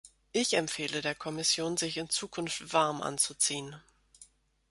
[0.31, 3.75] Ich empfehle der Kommission, sich in Zukunft warm anzuziehen.